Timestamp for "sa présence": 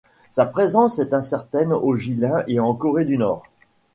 0.31-0.97